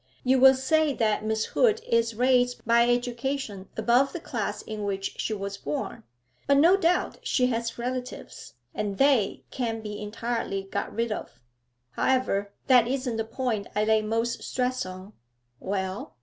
You 0.23 0.39
will 0.39 0.55
say 0.55 0.95
that 0.95 1.23
Miss 1.25 1.45
Hood 1.45 1.79
is 1.87 2.15
raised 2.15 2.65
by 2.65 2.89
education 2.89 3.69
above 3.77 4.13
the 4.13 4.19
class 4.19 4.63
in 4.63 4.83
which 4.83 5.13
she 5.21 5.31
was 5.31 5.57
born; 5.57 6.01
but 6.47 6.57
no 6.57 6.75
doubt 6.75 7.19
she 7.21 7.45
has 7.53 7.77
relatives, 7.77 8.55
and 8.73 8.97
they 8.97 9.43
can't 9.51 9.83
be 9.83 10.01
entirely 10.01 10.63
got 10.63 10.91
rid 10.91 11.11
of. 11.11 11.39
However, 11.91 12.51
that 12.65 12.87
isn't 12.87 13.17
the 13.17 13.23
point 13.23 13.67
I 13.75 13.83
lay 13.83 14.01
most 14.01 14.41
stress 14.41 14.87
on.' 14.87 15.13
'Well?' 15.59 16.15